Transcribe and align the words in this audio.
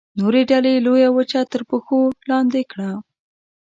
نورې 0.19 0.41
ډلې 0.51 0.73
لویه 0.85 1.09
وچه 1.11 1.41
تر 1.51 1.61
پښو 1.69 1.99
لاندې 2.29 2.61
کړه. 2.71 2.91